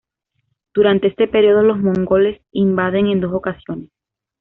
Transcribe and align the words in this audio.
Durante 0.73 1.09
este 1.09 1.27
período, 1.27 1.61
los 1.61 1.77
mongoles 1.77 2.41
invaden 2.53 3.05
en 3.05 3.21
dos 3.21 3.33
ocasiones. 3.33 3.91